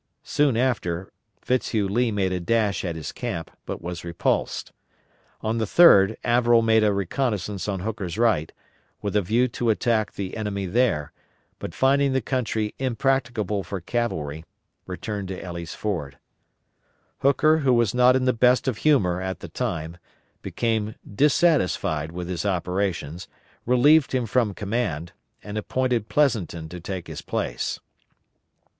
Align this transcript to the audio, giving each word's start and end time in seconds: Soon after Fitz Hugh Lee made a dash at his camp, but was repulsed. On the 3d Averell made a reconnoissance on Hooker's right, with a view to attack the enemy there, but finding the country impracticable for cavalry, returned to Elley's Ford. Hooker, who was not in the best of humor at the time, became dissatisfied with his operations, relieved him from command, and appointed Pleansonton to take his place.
Soon 0.23 0.57
after 0.57 1.13
Fitz 1.43 1.67
Hugh 1.69 1.87
Lee 1.87 2.09
made 2.09 2.31
a 2.33 2.39
dash 2.39 2.83
at 2.83 2.95
his 2.95 3.11
camp, 3.11 3.51
but 3.67 3.83
was 3.83 4.03
repulsed. 4.03 4.71
On 5.41 5.59
the 5.59 5.65
3d 5.65 6.15
Averell 6.25 6.63
made 6.63 6.83
a 6.83 6.91
reconnoissance 6.91 7.67
on 7.67 7.81
Hooker's 7.81 8.17
right, 8.17 8.51
with 9.03 9.15
a 9.15 9.21
view 9.21 9.47
to 9.49 9.69
attack 9.69 10.13
the 10.13 10.35
enemy 10.35 10.65
there, 10.65 11.11
but 11.59 11.75
finding 11.75 12.13
the 12.13 12.19
country 12.19 12.73
impracticable 12.79 13.61
for 13.63 13.79
cavalry, 13.79 14.43
returned 14.87 15.27
to 15.27 15.39
Elley's 15.39 15.75
Ford. 15.75 16.17
Hooker, 17.19 17.59
who 17.59 17.71
was 17.71 17.93
not 17.93 18.15
in 18.15 18.25
the 18.25 18.33
best 18.33 18.67
of 18.67 18.77
humor 18.77 19.21
at 19.21 19.39
the 19.39 19.49
time, 19.49 19.97
became 20.41 20.95
dissatisfied 21.07 22.11
with 22.11 22.27
his 22.27 22.43
operations, 22.43 23.27
relieved 23.67 24.13
him 24.13 24.25
from 24.25 24.55
command, 24.55 25.11
and 25.43 25.59
appointed 25.59 26.09
Pleansonton 26.09 26.69
to 26.69 26.79
take 26.79 27.05
his 27.05 27.21
place. 27.21 27.79